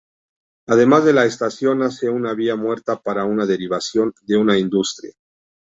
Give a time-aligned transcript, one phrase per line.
[0.65, 5.13] Además, de la estación nace una vía muerta para una derivación de una industria.